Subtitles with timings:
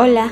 [0.00, 0.30] Hola,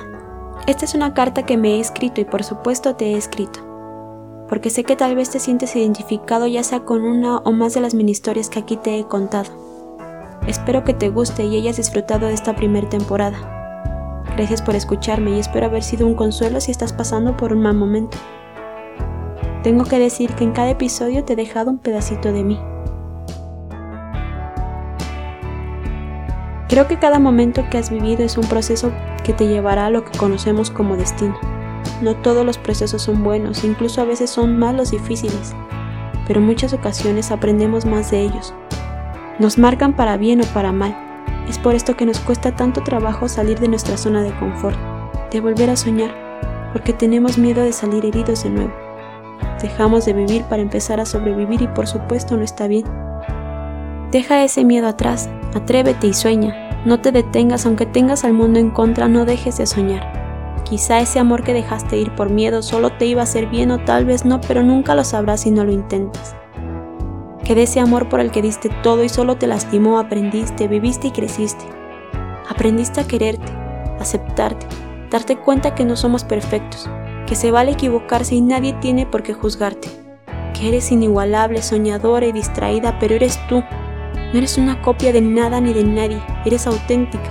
[0.68, 4.70] esta es una carta que me he escrito y por supuesto te he escrito, porque
[4.70, 7.92] sé que tal vez te sientes identificado ya sea con una o más de las
[7.92, 9.50] mini historias que aquí te he contado.
[10.46, 14.22] Espero que te guste y hayas disfrutado de esta primera temporada.
[14.36, 17.74] Gracias por escucharme y espero haber sido un consuelo si estás pasando por un mal
[17.74, 18.18] momento.
[19.64, 22.60] Tengo que decir que en cada episodio te he dejado un pedacito de mí.
[26.68, 30.04] Creo que cada momento que has vivido es un proceso que te llevará a lo
[30.04, 31.38] que conocemos como destino.
[32.02, 35.54] No todos los procesos son buenos, incluso a veces son malos y difíciles,
[36.26, 38.52] pero en muchas ocasiones aprendemos más de ellos.
[39.38, 40.96] Nos marcan para bien o para mal.
[41.48, 44.76] Es por esto que nos cuesta tanto trabajo salir de nuestra zona de confort,
[45.30, 46.10] de volver a soñar,
[46.72, 48.72] porque tenemos miedo de salir heridos de nuevo.
[49.62, 52.84] Dejamos de vivir para empezar a sobrevivir y por supuesto no está bien.
[54.10, 56.82] Deja ese miedo atrás, atrévete y sueña.
[56.84, 60.62] No te detengas aunque tengas al mundo en contra, no dejes de soñar.
[60.64, 63.78] Quizá ese amor que dejaste ir por miedo solo te iba a hacer bien o
[63.78, 66.36] tal vez no, pero nunca lo sabrás si no lo intentas.
[67.44, 71.08] Que de ese amor por el que diste todo y solo te lastimó, aprendiste, viviste
[71.08, 71.64] y creciste.
[72.48, 73.52] Aprendiste a quererte,
[73.98, 74.66] aceptarte,
[75.10, 76.88] darte cuenta que no somos perfectos,
[77.26, 79.88] que se vale equivocarse y nadie tiene por qué juzgarte,
[80.54, 83.62] que eres inigualable, soñadora y distraída, pero eres tú,
[84.36, 87.24] no eres una copia de nada ni de nadie, eres auténtica.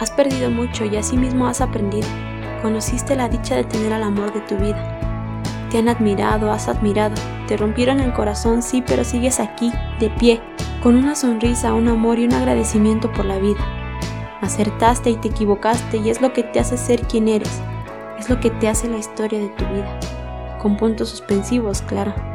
[0.00, 2.08] Has perdido mucho y asimismo has aprendido.
[2.62, 5.42] Conociste la dicha de tener al amor de tu vida.
[5.70, 7.14] Te han admirado, has admirado.
[7.46, 10.40] Te rompieron el corazón, sí, pero sigues aquí, de pie,
[10.82, 13.60] con una sonrisa, un amor y un agradecimiento por la vida.
[14.40, 17.60] Acertaste y te equivocaste y es lo que te hace ser quien eres.
[18.18, 20.00] Es lo que te hace la historia de tu vida.
[20.58, 22.33] Con puntos suspensivos, claro.